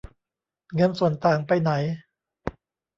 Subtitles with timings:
[0.75, 1.71] เงินส่วนต่างไปไหน